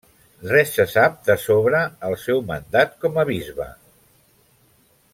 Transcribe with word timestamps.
Res 0.51 0.71
se 0.77 0.85
sap 0.93 1.19
de 1.29 1.35
sobre 1.43 1.83
el 2.09 2.17
seu 2.23 2.41
mandat 2.49 2.99
com 3.05 3.23
a 3.25 3.29
bisbe. 3.33 3.71